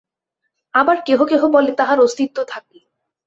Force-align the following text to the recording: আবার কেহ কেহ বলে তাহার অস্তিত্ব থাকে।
আবার 0.73 0.97
কেহ 1.05 1.19
কেহ 1.25 1.41
বলে 1.47 1.71
তাহার 1.71 1.97
অস্তিত্ব 1.99 2.37
থাকে। 2.47 2.77